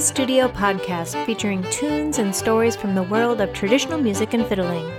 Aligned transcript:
Fiddle 0.00 0.14
Studio 0.14 0.48
podcast 0.48 1.26
featuring 1.26 1.62
tunes 1.64 2.18
and 2.18 2.34
stories 2.34 2.74
from 2.74 2.94
the 2.94 3.02
world 3.02 3.38
of 3.38 3.52
traditional 3.52 4.00
music 4.00 4.32
and 4.32 4.46
fiddling. 4.46 4.90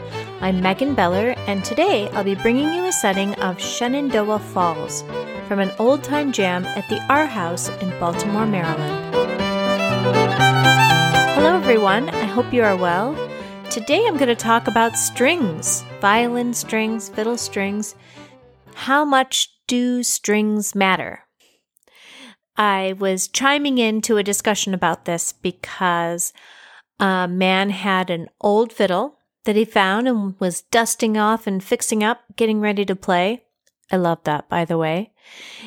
I'm 0.42 0.62
Megan 0.62 0.94
Beller, 0.94 1.34
and 1.48 1.66
today 1.66 2.08
I'll 2.10 2.24
be 2.24 2.36
bringing 2.36 2.72
you 2.72 2.86
a 2.86 2.92
setting 2.92 3.34
of 3.42 3.60
Shenandoah 3.60 4.38
Falls 4.38 5.04
from 5.48 5.60
an 5.60 5.72
old 5.80 6.04
time 6.04 6.32
jam 6.32 6.66
at 6.66 6.88
the 6.88 7.04
R 7.10 7.26
House 7.26 7.70
in 7.82 7.90
Baltimore, 8.00 8.46
Maryland. 8.46 9.16
Hello, 11.34 11.56
everyone. 11.56 12.10
I 12.10 12.26
hope 12.26 12.54
you 12.54 12.62
are 12.62 12.78
well. 12.78 13.16
Today 13.72 14.06
I'm 14.06 14.18
going 14.18 14.28
to 14.28 14.36
talk 14.36 14.68
about 14.68 14.96
strings 14.96 15.84
violin 16.00 16.54
strings, 16.54 17.10
fiddle 17.10 17.38
strings. 17.38 17.96
How 18.76 19.04
much 19.04 19.50
do 19.66 20.04
strings 20.04 20.76
matter? 20.76 21.26
I 22.62 22.94
was 22.94 23.28
chiming 23.28 23.80
into 23.80 24.18
a 24.18 24.24
discussion 24.24 24.76
about 24.76 25.06
this 25.06 25.34
because 25.34 26.32
a 27.00 27.28
man 27.28 27.72
had 27.72 28.12
an 28.12 28.28
old 28.40 28.72
fiddle 28.72 29.18
that 29.46 29.56
he 29.56 29.66
found 29.66 30.08
and 30.08 30.40
was 30.40 30.62
dusting 30.62 31.18
off 31.18 31.48
and 31.48 31.64
fixing 31.64 32.04
up, 32.04 32.22
getting 32.36 32.60
ready 32.60 32.86
to 32.86 32.96
play. 32.96 33.42
I 33.92 33.96
love 33.96 34.20
that, 34.26 34.48
by 34.48 34.66
the 34.66 34.78
way. 34.78 35.12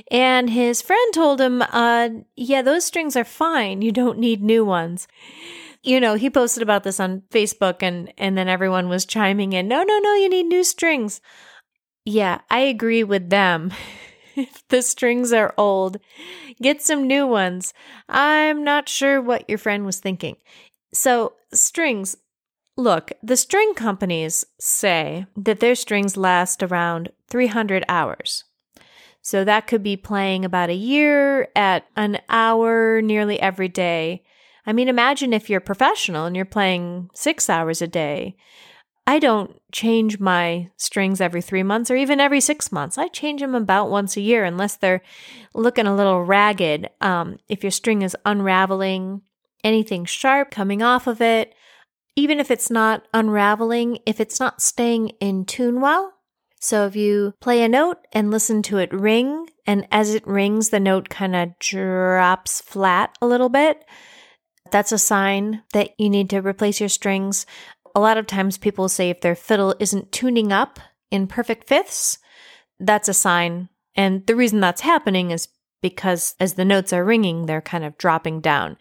And 0.09 0.51
his 0.51 0.83
friend 0.83 1.13
told 1.13 1.41
him, 1.41 1.63
uh, 1.63 2.11
yeah, 2.37 2.63
those 2.63 2.85
strings 2.85 3.17
are 3.17 3.25
fine. 3.25 3.83
You 3.83 3.91
don't 3.91 4.21
need 4.21 4.41
new 4.41 4.65
ones. 4.65 5.09
You 5.83 5.99
know, 5.99 6.15
he 6.15 6.31
posted 6.31 6.63
about 6.63 6.85
this 6.85 7.01
on 7.01 7.25
Facebook 7.33 7.83
and, 7.83 8.15
and 8.17 8.39
then 8.39 8.47
everyone 8.47 8.89
was 8.89 9.05
chiming 9.05 9.53
in, 9.53 9.67
no, 9.67 9.83
no, 9.83 9.99
no, 9.99 10.15
you 10.15 10.29
need 10.29 10.47
new 10.47 10.63
strings. 10.63 11.21
Yeah, 12.05 12.43
I 12.51 12.61
agree 12.61 13.03
with 13.03 13.31
them. 13.31 13.73
if 14.37 14.67
the 14.69 14.83
strings 14.83 15.33
are 15.33 15.55
old, 15.57 15.99
get 16.61 16.83
some 16.83 17.07
new 17.07 17.27
ones. 17.27 17.73
I'm 18.09 18.65
not 18.65 18.89
sure 18.89 19.21
what 19.21 19.49
your 19.49 19.59
friend 19.59 19.85
was 19.85 20.01
thinking. 20.01 20.37
So, 20.93 21.35
strings. 21.53 22.17
Look, 22.77 23.13
the 23.23 23.37
string 23.37 23.75
companies 23.75 24.45
say 24.59 25.27
that 25.37 25.61
their 25.61 25.77
strings 25.77 26.17
last 26.17 26.61
around 26.61 27.13
300 27.29 27.85
hours. 27.89 28.45
So 29.23 29.43
that 29.45 29.67
could 29.67 29.83
be 29.83 29.97
playing 29.97 30.45
about 30.45 30.69
a 30.69 30.75
year 30.75 31.49
at 31.57 31.87
an 31.97 32.21
hour 32.29 33.01
nearly 33.01 33.41
every 33.41 33.69
day. 33.69 34.23
I 34.67 34.75
mean, 34.75 34.89
imagine 34.89 35.33
if 35.33 35.49
you're 35.49 35.61
professional 35.61 36.27
and 36.27 36.37
you're 36.37 36.45
playing 36.45 37.09
six 37.15 37.49
hours 37.49 37.81
a 37.81 37.87
day. 37.87 38.37
I 39.07 39.19
don't 39.19 39.61
change 39.71 40.19
my 40.19 40.71
strings 40.77 41.21
every 41.21 41.43
three 41.43 41.63
months 41.63 41.91
or 41.91 41.97
even 41.97 42.21
every 42.21 42.41
six 42.41 42.73
months. 42.73 42.97
I 42.97 43.09
change 43.09 43.43
them 43.43 43.55
about 43.55 43.91
once 43.91 44.17
a 44.17 44.23
year 44.23 44.45
unless 44.45 44.77
they're 44.77 45.03
looking 45.55 45.87
a 45.87 45.95
little 45.95 46.25
ragged. 46.25 46.89
Um, 47.03 47.39
if 47.49 47.63
your 47.63 47.71
string 47.71 48.03
is 48.03 48.17
unraveling, 48.25 49.21
anything 49.63 50.07
sharp 50.07 50.51
coming 50.51 50.83
off 50.83 51.07
of 51.07 51.21
it, 51.21 51.55
even 52.17 52.41
if 52.41 52.51
it's 52.51 52.71
not 52.71 53.07
unraveling, 53.13 53.99
if 54.07 54.21
it's 54.21 54.41
not 54.41 54.63
staying 54.63 55.11
in 55.21 55.45
tune 55.45 55.81
well. 55.81 56.13
So 56.61 56.87
if 56.87 56.97
you 56.97 57.35
play 57.41 57.63
a 57.63 57.69
note 57.69 57.99
and 58.13 58.31
listen 58.31 58.63
to 58.63 58.79
it 58.79 58.91
ring, 58.91 59.49
and 59.67 59.87
as 59.91 60.15
it 60.15 60.27
rings, 60.27 60.71
the 60.71 60.81
note 60.81 61.11
kind 61.11 61.37
of 61.37 61.59
drops 61.59 62.63
flat 62.63 63.15
a 63.21 63.27
little 63.27 63.51
bit, 63.51 63.85
that's 64.71 64.93
a 64.93 64.99
sign 64.99 65.63
that 65.75 65.91
you 65.99 66.09
need 66.09 66.31
to 66.31 66.39
replace 66.39 66.81
your 66.81 66.89
strings 66.89 67.45
a 67.95 68.01
lot 68.01 68.19
of 68.19 68.27
times 68.27 68.59
people 68.59 68.89
say 68.89 69.11
if 69.11 69.21
their 69.21 69.35
fiddle 69.35 69.75
isn't 69.79 70.13
tuning 70.13 70.53
up 70.53 70.81
in 71.11 71.27
perfect 71.27 71.69
fifths, 71.69 72.19
that's 72.81 73.09
a 73.09 73.15
sign. 73.15 73.69
And 73.95 74.27
the 74.27 74.37
reason 74.37 74.61
that's 74.61 74.81
happening 74.81 75.31
is 75.31 75.49
because 75.81 76.35
as 76.41 76.55
the 76.55 76.65
notes 76.65 76.93
are 76.93 77.05
ringing, 77.05 77.47
they're 77.47 77.61
kind 77.61 77.85
of 77.85 77.99
dropping 77.99 78.41
down. 78.41 78.77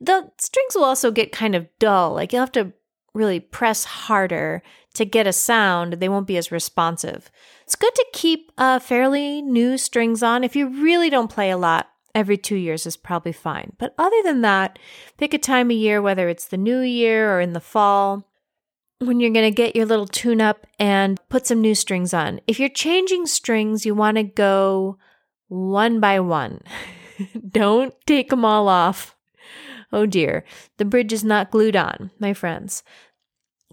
The 0.00 0.30
strings 0.38 0.74
will 0.74 0.84
also 0.84 1.10
get 1.10 1.30
kind 1.30 1.54
of 1.54 1.68
dull. 1.78 2.14
Like 2.14 2.32
you'll 2.32 2.40
have 2.40 2.52
to 2.52 2.72
really 3.14 3.40
press 3.40 3.84
harder 3.84 4.62
to 4.94 5.04
get 5.04 5.26
a 5.26 5.32
sound. 5.32 5.94
They 5.94 6.08
won't 6.08 6.26
be 6.26 6.36
as 6.36 6.50
responsive. 6.50 7.30
It's 7.62 7.76
good 7.76 7.94
to 7.94 8.06
keep 8.12 8.52
uh, 8.56 8.78
fairly 8.78 9.42
new 9.42 9.78
strings 9.78 10.22
on. 10.22 10.44
If 10.44 10.56
you 10.56 10.68
really 10.68 11.10
don't 11.10 11.30
play 11.30 11.50
a 11.50 11.56
lot, 11.56 11.88
every 12.14 12.38
two 12.38 12.56
years 12.56 12.86
is 12.86 12.96
probably 12.96 13.32
fine. 13.32 13.74
But 13.78 13.94
other 13.98 14.22
than 14.24 14.40
that, 14.40 14.78
pick 15.18 15.34
a 15.34 15.38
time 15.38 15.70
of 15.70 15.76
year, 15.76 16.00
whether 16.00 16.28
it's 16.28 16.48
the 16.48 16.56
new 16.56 16.80
year 16.80 17.36
or 17.36 17.40
in 17.40 17.52
the 17.52 17.60
fall, 17.60 18.25
when 18.98 19.20
you're 19.20 19.30
going 19.30 19.50
to 19.50 19.54
get 19.54 19.76
your 19.76 19.86
little 19.86 20.06
tune 20.06 20.40
up 20.40 20.66
and 20.78 21.20
put 21.28 21.46
some 21.46 21.60
new 21.60 21.74
strings 21.74 22.14
on. 22.14 22.40
If 22.46 22.58
you're 22.58 22.68
changing 22.68 23.26
strings, 23.26 23.84
you 23.84 23.94
want 23.94 24.16
to 24.16 24.22
go 24.22 24.98
one 25.48 26.00
by 26.00 26.20
one. 26.20 26.62
Don't 27.50 27.94
take 28.06 28.30
them 28.30 28.44
all 28.44 28.68
off. 28.68 29.14
Oh 29.92 30.06
dear, 30.06 30.44
the 30.78 30.84
bridge 30.84 31.12
is 31.12 31.24
not 31.24 31.50
glued 31.50 31.76
on, 31.76 32.10
my 32.18 32.32
friends. 32.34 32.82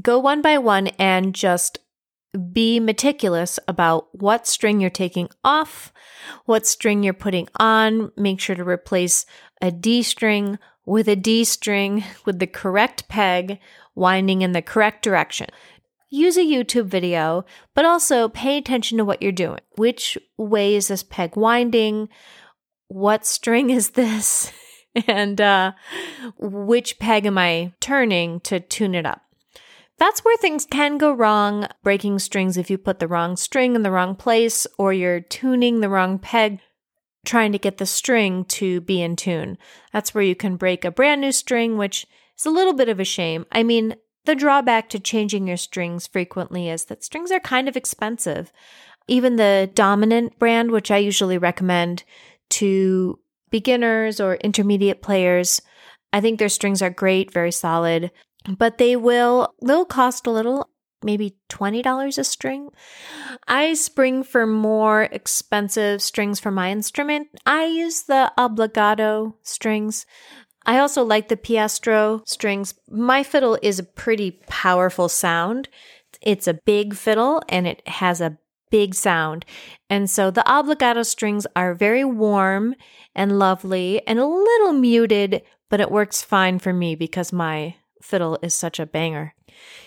Go 0.01 0.19
one 0.19 0.41
by 0.41 0.57
one 0.57 0.87
and 0.99 1.33
just 1.33 1.79
be 2.51 2.79
meticulous 2.79 3.59
about 3.67 4.07
what 4.19 4.47
string 4.47 4.81
you're 4.81 4.89
taking 4.89 5.29
off, 5.43 5.93
what 6.45 6.65
string 6.65 7.03
you're 7.03 7.13
putting 7.13 7.47
on. 7.59 8.11
Make 8.17 8.39
sure 8.39 8.55
to 8.55 8.63
replace 8.63 9.25
a 9.61 9.71
D 9.71 10.03
string 10.03 10.59
with 10.85 11.07
a 11.07 11.15
D 11.15 11.43
string 11.43 12.03
with 12.25 12.39
the 12.39 12.47
correct 12.47 13.07
peg 13.07 13.59
winding 13.95 14.41
in 14.41 14.51
the 14.51 14.61
correct 14.61 15.03
direction. 15.03 15.47
Use 16.09 16.37
a 16.37 16.41
YouTube 16.41 16.85
video, 16.85 17.43
but 17.73 17.85
also 17.85 18.29
pay 18.29 18.57
attention 18.57 18.97
to 18.97 19.05
what 19.05 19.21
you're 19.21 19.31
doing. 19.31 19.59
Which 19.77 20.17
way 20.37 20.75
is 20.75 20.87
this 20.87 21.03
peg 21.03 21.35
winding? 21.35 22.09
What 22.87 23.25
string 23.25 23.69
is 23.71 23.91
this? 23.91 24.51
and 25.07 25.41
uh, 25.41 25.71
which 26.37 26.99
peg 26.99 27.25
am 27.25 27.37
I 27.37 27.73
turning 27.79 28.41
to 28.41 28.59
tune 28.59 28.93
it 28.93 29.05
up? 29.05 29.21
That's 29.97 30.23
where 30.23 30.37
things 30.37 30.65
can 30.65 30.97
go 30.97 31.13
wrong, 31.13 31.67
breaking 31.83 32.19
strings 32.19 32.57
if 32.57 32.69
you 32.69 32.77
put 32.77 32.99
the 32.99 33.07
wrong 33.07 33.35
string 33.35 33.75
in 33.75 33.83
the 33.83 33.91
wrong 33.91 34.15
place 34.15 34.67
or 34.77 34.91
you're 34.91 35.21
tuning 35.21 35.79
the 35.79 35.89
wrong 35.89 36.19
peg 36.19 36.59
trying 37.25 37.51
to 37.51 37.57
get 37.57 37.77
the 37.77 37.85
string 37.85 38.45
to 38.45 38.81
be 38.81 39.01
in 39.01 39.15
tune. 39.15 39.57
That's 39.91 40.13
where 40.13 40.23
you 40.23 40.35
can 40.35 40.57
break 40.57 40.83
a 40.83 40.91
brand 40.91 41.21
new 41.21 41.31
string, 41.31 41.77
which 41.77 42.05
is 42.37 42.45
a 42.45 42.51
little 42.51 42.73
bit 42.73 42.89
of 42.89 42.99
a 42.99 43.05
shame. 43.05 43.45
I 43.51 43.63
mean, 43.63 43.95
the 44.25 44.35
drawback 44.35 44.89
to 44.89 44.99
changing 44.99 45.47
your 45.47 45.57
strings 45.57 46.07
frequently 46.07 46.69
is 46.69 46.85
that 46.85 47.03
strings 47.03 47.31
are 47.31 47.39
kind 47.39 47.67
of 47.67 47.77
expensive. 47.77 48.51
Even 49.07 49.35
the 49.35 49.69
dominant 49.73 50.39
brand, 50.39 50.71
which 50.71 50.91
I 50.91 50.97
usually 50.97 51.37
recommend 51.37 52.03
to 52.51 53.19
beginners 53.49 54.19
or 54.19 54.35
intermediate 54.35 55.01
players, 55.01 55.61
I 56.13 56.21
think 56.21 56.39
their 56.39 56.49
strings 56.49 56.81
are 56.81 56.89
great, 56.89 57.31
very 57.31 57.51
solid, 57.51 58.11
but 58.57 58.77
they 58.77 58.95
will 58.95 59.53
they'll 59.61 59.85
cost 59.85 60.27
a 60.27 60.31
little 60.31 60.69
maybe 61.03 61.35
$20 61.49 62.17
a 62.17 62.23
string. 62.23 62.69
I 63.47 63.73
spring 63.73 64.23
for 64.23 64.45
more 64.45 65.03
expensive 65.03 66.01
strings 66.01 66.39
for 66.39 66.51
my 66.51 66.71
instrument. 66.71 67.27
I 67.45 67.65
use 67.65 68.03
the 68.03 68.31
Obligato 68.37 69.33
strings. 69.43 70.05
I 70.65 70.79
also 70.79 71.03
like 71.03 71.27
the 71.27 71.37
Pirastro 71.37 72.27
strings. 72.27 72.73
My 72.89 73.23
fiddle 73.23 73.57
is 73.61 73.79
a 73.79 73.83
pretty 73.83 74.39
powerful 74.47 75.09
sound. 75.09 75.69
It's 76.21 76.47
a 76.47 76.53
big 76.53 76.95
fiddle 76.95 77.41
and 77.49 77.67
it 77.67 77.85
has 77.87 78.21
a 78.21 78.37
big 78.71 78.95
sound. 78.95 79.45
And 79.89 80.09
so 80.09 80.31
the 80.31 80.43
Obligato 80.47 81.05
strings 81.05 81.45
are 81.55 81.75
very 81.75 82.03
warm 82.03 82.75
and 83.13 83.37
lovely 83.37 84.01
and 84.07 84.17
a 84.17 84.25
little 84.25 84.73
muted, 84.73 85.43
but 85.69 85.79
it 85.79 85.91
works 85.91 86.23
fine 86.23 86.59
for 86.59 86.73
me 86.73 86.95
because 86.95 87.31
my 87.31 87.75
fiddle 88.01 88.39
is 88.41 88.55
such 88.55 88.79
a 88.79 88.85
banger. 88.85 89.35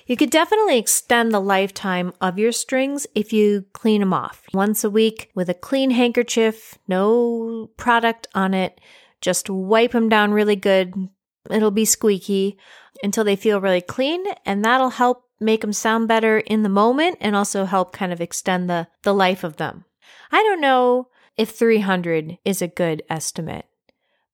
You 0.06 0.16
could 0.16 0.30
definitely 0.30 0.78
extend 0.78 1.32
the 1.32 1.40
lifetime 1.40 2.12
of 2.20 2.38
your 2.38 2.52
strings 2.52 3.06
if 3.14 3.32
you 3.32 3.64
clean 3.72 4.00
them 4.00 4.12
off 4.12 4.44
once 4.54 4.84
a 4.84 4.90
week 4.90 5.30
with 5.34 5.48
a 5.48 5.54
clean 5.54 5.90
handkerchief, 5.90 6.78
no 6.86 7.70
product 7.76 8.28
on 8.34 8.54
it. 8.54 8.80
Just 9.20 9.50
wipe 9.50 9.92
them 9.92 10.08
down 10.08 10.32
really 10.32 10.56
good. 10.56 11.08
It'll 11.50 11.70
be 11.70 11.84
squeaky 11.84 12.58
until 13.02 13.24
they 13.24 13.36
feel 13.36 13.60
really 13.60 13.80
clean, 13.80 14.24
and 14.44 14.64
that'll 14.64 14.90
help 14.90 15.24
make 15.40 15.60
them 15.60 15.72
sound 15.72 16.08
better 16.08 16.38
in 16.38 16.62
the 16.62 16.68
moment 16.68 17.18
and 17.20 17.36
also 17.36 17.64
help 17.64 17.92
kind 17.92 18.12
of 18.12 18.20
extend 18.20 18.70
the, 18.70 18.88
the 19.02 19.12
life 19.12 19.44
of 19.44 19.56
them. 19.56 19.84
I 20.30 20.42
don't 20.42 20.60
know 20.60 21.08
if 21.36 21.50
300 21.50 22.38
is 22.44 22.62
a 22.62 22.68
good 22.68 23.02
estimate, 23.10 23.66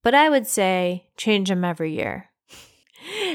but 0.01 0.13
I 0.13 0.29
would 0.29 0.47
say 0.47 1.07
change 1.17 1.49
them 1.49 1.65
every 1.65 1.93
year. 1.93 2.29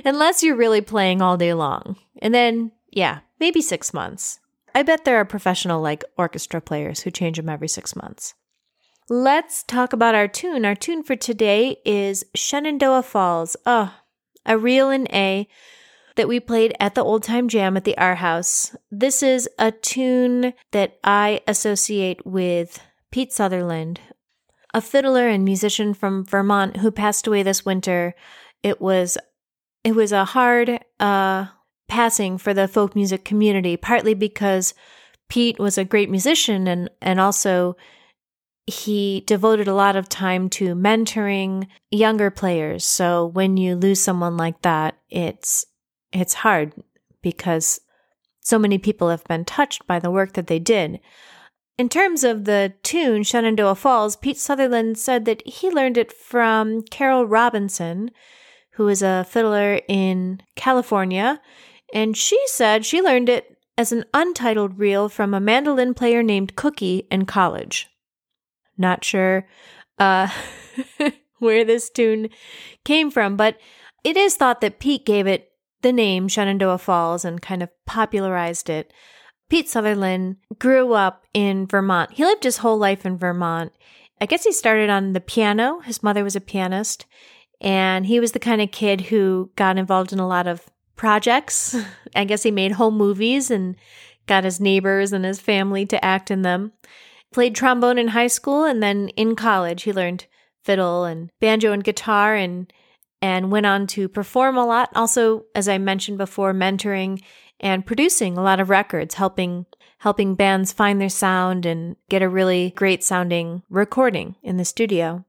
Unless 0.05 0.43
you're 0.43 0.57
really 0.57 0.81
playing 0.81 1.23
all 1.23 1.37
day 1.37 1.55
long. 1.55 1.97
And 2.21 2.35
then, 2.35 2.73
yeah, 2.91 3.21
maybe 3.41 3.61
six 3.61 3.93
months. 3.93 4.41
I 4.75 4.83
bet 4.83 5.05
there 5.05 5.17
are 5.17 5.25
professional 5.25 5.81
like 5.81 6.05
orchestra 6.17 6.61
players 6.61 7.01
who 7.01 7.11
change 7.11 7.37
them 7.37 7.49
every 7.49 7.69
six 7.69 7.97
months. 7.97 8.35
Let's 9.09 9.63
talk 9.63 9.93
about 9.93 10.15
our 10.15 10.29
tune. 10.29 10.65
Our 10.65 10.75
tune 10.75 11.03
for 11.03 11.17
today 11.17 11.79
is 11.85 12.25
Shenandoah 12.35 13.03
Falls. 13.03 13.57
Oh, 13.65 13.95
a 14.45 14.59
reel 14.59 14.91
in 14.91 15.09
A 15.13 15.49
that 16.17 16.29
we 16.29 16.41
played 16.41 16.75
at 16.79 16.95
the 16.95 17.05
old 17.05 17.23
time 17.23 17.49
jam 17.49 17.77
at 17.77 17.85
the 17.85 17.97
R 17.97 18.17
House. 18.17 18.77
This 18.91 19.23
is 19.23 19.49
a 19.59 19.73
tune 19.73 20.53
that 20.73 20.99
I 21.03 21.41
associate 21.47 22.27
with 22.27 22.81
Pete 23.11 23.33
Sutherland, 23.33 24.01
a 24.75 24.83
fiddler 24.83 25.29
and 25.29 25.45
musician 25.45 25.95
from 25.95 26.25
Vermont 26.25 26.79
who 26.79 26.91
passed 26.91 27.27
away 27.27 27.43
this 27.43 27.65
winter 27.65 28.15
it 28.63 28.81
was 28.81 29.17
it 29.85 29.95
was 29.95 30.13
a 30.13 30.25
hard 30.25 30.81
uh, 31.01 31.47
passing 31.89 32.39
for 32.39 32.53
the 32.53 32.69
folk 32.69 32.95
music 32.95 33.25
community, 33.25 33.77
partly 33.77 34.15
because 34.15 34.75
Pete 35.29 35.59
was 35.59 35.79
a 35.79 35.85
great 35.85 36.11
musician 36.11 36.67
and 36.67 36.91
and 37.01 37.21
also 37.21 37.77
he 38.67 39.23
devoted 39.27 39.67
a 39.67 39.75
lot 39.75 39.97
of 39.97 40.09
time 40.11 40.51
to 40.51 40.75
mentoring 40.75 41.67
younger 41.91 42.31
players. 42.31 42.85
So 42.85 43.27
when 43.27 43.57
you 43.57 43.75
lose 43.75 44.01
someone 44.01 44.37
like 44.37 44.61
that, 44.63 44.99
it's 45.09 45.65
it's 46.13 46.35
hard 46.35 46.75
because 47.23 47.81
so 48.41 48.59
many 48.59 48.79
people 48.79 49.09
have 49.09 49.25
been 49.25 49.45
touched 49.45 49.87
by 49.87 49.99
the 49.99 50.11
work 50.11 50.35
that 50.35 50.47
they 50.47 50.59
did. 50.59 51.01
In 51.79 51.89
terms 51.89 52.25
of 52.25 52.45
the 52.45 52.75
tune 52.83 53.23
Shenandoah 53.23 53.77
Falls, 53.77 54.17
Pete 54.17 54.39
Sutherland 54.39 54.99
said 54.99 55.25
that 55.27 55.47
he 55.47 55.71
learned 55.71 55.97
it 55.97 56.13
from 56.13 56.83
Carol 56.83 57.25
Robinson, 57.25 58.11
who 58.79 58.87
is 58.87 59.03
a 59.03 59.27
fiddler 59.29 59.81
in 59.89 60.41
California, 60.55 61.41
and 61.93 62.17
she 62.17 62.41
said 62.47 62.87
she 62.87 63.03
learned 63.03 63.29
it 63.29 63.59
as 63.77 63.91
an 63.91 64.05
untitled 64.15 64.79
reel 64.79 65.09
from 65.09 65.35
a 65.35 65.41
mandolin 65.41 65.95
player 65.95 66.23
named 66.23 66.55
Cookie 66.55 67.09
in 67.11 67.27
college. 67.27 67.89
Not 68.77 69.05
sure 69.05 69.49
uh, 69.99 70.29
where 71.41 71.65
this 71.65 71.91
tune 71.91 72.29
came 72.85 73.11
from, 73.11 73.37
but 73.37 73.59
it 74.05 74.17
is 74.17 74.37
thought 74.37 74.61
that 74.61 74.79
Pete 74.79 75.05
gave 75.05 75.27
it 75.27 75.51
the 75.83 75.93
name 75.93 76.29
Shenandoah 76.29 76.79
Falls 76.79 77.25
and 77.25 77.43
kind 77.43 77.65
of 77.65 77.71
popularized 77.85 78.71
it. 78.71 78.93
Pete 79.51 79.69
Sutherland 79.69 80.37
grew 80.61 80.93
up 80.93 81.25
in 81.35 81.67
Vermont. 81.67 82.13
He 82.13 82.25
lived 82.25 82.45
his 82.45 82.59
whole 82.59 82.79
life 82.79 83.05
in 83.05 83.19
Vermont. 83.19 83.73
I 84.21 84.27
guess 84.27 84.45
he 84.45 84.53
started 84.53 84.89
on 84.89 85.15
the 85.15 85.21
piano. 85.21 85.81
His 85.81 86.01
mother 86.01 86.23
was 86.23 86.37
a 86.37 86.41
pianist, 86.41 87.07
and 87.61 88.07
he 88.07 88.21
was 88.21 88.33
the 88.33 88.39
kind 88.39 88.61
of 88.61 88.71
kid 88.71 89.03
who 89.03 89.51
got 89.57 89.79
involved 89.79 90.13
in 90.13 90.19
a 90.19 90.29
lot 90.29 90.47
of 90.47 90.67
projects. 90.97 91.77
I 92.15 92.25
guess 92.25 92.43
he 92.43 92.51
made 92.51 92.73
home 92.73 92.97
movies 92.97 93.51
and 93.51 93.77
got 94.27 94.45
his 94.45 94.61
neighbors 94.61 95.13
and 95.13 95.25
his 95.25 95.41
family 95.41 95.87
to 95.87 96.05
act 96.05 96.31
in 96.31 96.43
them. 96.43 96.73
Played 97.33 97.55
trombone 97.55 97.99
in 97.99 98.09
high 98.09 98.27
school 98.27 98.65
and 98.65 98.83
then 98.83 99.09
in 99.11 99.37
college 99.37 99.83
he 99.83 99.93
learned 99.93 100.27
fiddle 100.63 101.05
and 101.05 101.31
banjo 101.41 101.73
and 101.73 101.85
guitar 101.85 102.35
and 102.35 102.73
and 103.21 103.51
went 103.51 103.67
on 103.67 103.87
to 103.89 104.09
perform 104.09 104.57
a 104.57 104.65
lot. 104.65 104.91
Also, 104.95 105.45
as 105.55 105.69
I 105.69 105.79
mentioned 105.79 106.19
before, 106.19 106.53
mentoring 106.53 107.21
and 107.59 107.85
producing 107.85 108.39
a 108.39 108.43
lot 108.43 108.61
of 108.61 108.71
records, 108.71 109.15
helping 109.15 109.67
helping 109.99 110.37
bands 110.37 110.73
find 110.73 111.01
their 111.01 111.09
sound 111.09 111.67
and 111.67 111.97
get 112.09 112.23
a 112.23 112.29
really 112.29 112.71
great 112.77 113.03
sounding 113.03 113.63
recording 113.69 114.37
in 114.43 114.57
the 114.57 114.65
studio. 114.65 115.25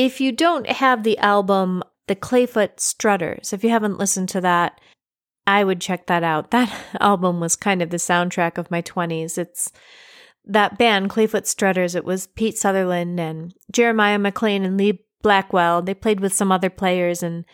If 0.00 0.18
you 0.18 0.32
don't 0.32 0.66
have 0.66 1.02
the 1.02 1.18
album 1.18 1.82
The 2.06 2.16
Clayfoot 2.16 2.80
Strutters, 2.80 3.52
if 3.52 3.62
you 3.62 3.68
haven't 3.68 3.98
listened 3.98 4.30
to 4.30 4.40
that, 4.40 4.80
I 5.46 5.62
would 5.62 5.78
check 5.78 6.06
that 6.06 6.22
out. 6.22 6.50
That 6.52 6.74
album 6.98 7.38
was 7.38 7.54
kind 7.54 7.82
of 7.82 7.90
the 7.90 7.98
soundtrack 7.98 8.56
of 8.56 8.70
my 8.70 8.80
20s. 8.80 9.36
It's 9.36 9.70
that 10.46 10.78
band, 10.78 11.10
Clayfoot 11.10 11.46
Strutters, 11.46 11.94
it 11.94 12.06
was 12.06 12.28
Pete 12.28 12.56
Sutherland 12.56 13.20
and 13.20 13.52
Jeremiah 13.70 14.18
McLane 14.18 14.64
and 14.64 14.78
Leah 14.78 14.94
Blackwell. 15.20 15.82
They 15.82 15.92
played 15.92 16.20
with 16.20 16.32
some 16.32 16.50
other 16.50 16.70
players, 16.70 17.22
and 17.22 17.44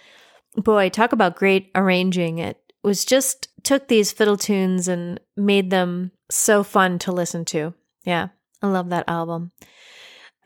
boy, 0.54 0.88
talk 0.88 1.10
about 1.10 1.34
great 1.34 1.72
arranging. 1.75 2.38
It 2.38 2.60
was 2.84 3.04
just 3.04 3.49
took 3.64 3.88
these 3.88 4.12
fiddle 4.12 4.37
tunes 4.37 4.87
and 4.87 5.19
made 5.37 5.70
them 5.70 6.12
so 6.31 6.62
fun 6.62 7.00
to 7.00 7.10
listen 7.10 7.44
to. 7.46 7.75
Yeah, 8.04 8.28
I 8.62 8.69
love 8.69 8.90
that 8.90 9.08
album. 9.08 9.50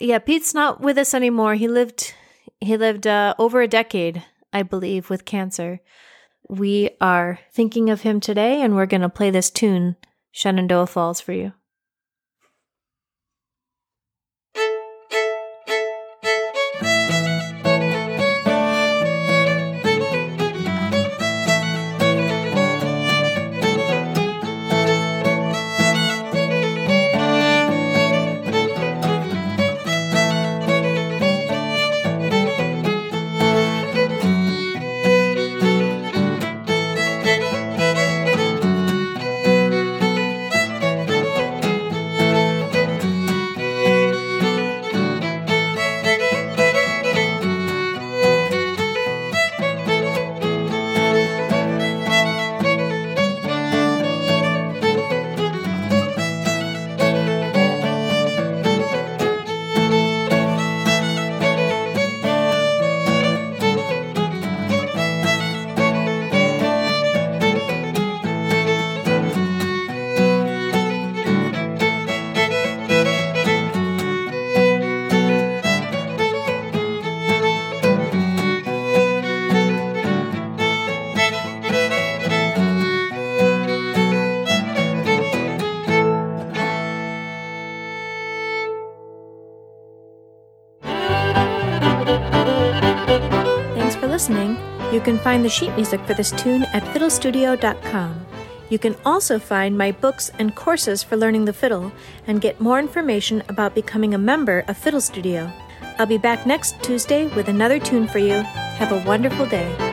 Yeah, 0.00 0.19
Pete's 0.19 0.55
not 0.55 0.81
with 0.81 0.97
us 0.97 1.12
anymore. 1.12 1.55
He 1.55 1.69
lived 1.69 2.14
he 2.58 2.76
lived 2.76 3.06
uh, 3.06 3.35
over 3.38 3.61
a 3.61 3.69
decade, 3.69 4.25
I 4.52 4.62
believe, 4.62 5.11
with 5.11 5.25
cancer. 5.25 5.81
We 6.49 6.91
are 7.00 7.38
thinking 7.52 7.91
of 7.91 8.00
him 8.00 8.19
today, 8.19 8.61
and 8.61 8.75
we're 8.75 8.87
going 8.87 9.02
to 9.02 9.08
play 9.08 9.31
this 9.31 9.50
tune, 9.50 9.97
Shenandoah 10.32 10.87
Falls, 10.87 11.20
for 11.20 11.32
you. 11.32 11.52
You 95.00 95.04
can 95.14 95.19
find 95.19 95.42
the 95.42 95.48
sheet 95.48 95.74
music 95.76 95.98
for 96.02 96.12
this 96.12 96.30
tune 96.32 96.64
at 96.74 96.82
fiddlestudio.com. 96.92 98.26
You 98.69 98.78
can 98.78 98.94
also 99.06 99.38
find 99.38 99.78
my 99.78 99.92
books 99.92 100.30
and 100.38 100.54
courses 100.54 101.02
for 101.02 101.16
learning 101.16 101.46
the 101.46 101.54
fiddle 101.54 101.90
and 102.26 102.38
get 102.38 102.60
more 102.60 102.78
information 102.78 103.42
about 103.48 103.74
becoming 103.74 104.12
a 104.12 104.19
member 104.19 104.62
of 104.69 104.76
Fiddle 104.76 105.00
Studio. 105.00 105.50
I'll 105.98 106.04
be 106.04 106.19
back 106.19 106.46
next 106.46 106.82
Tuesday 106.82 107.28
with 107.28 107.48
another 107.48 107.78
tune 107.78 108.08
for 108.08 108.19
you. 108.19 108.42
Have 108.76 108.92
a 108.92 109.02
wonderful 109.08 109.46
day. 109.46 109.90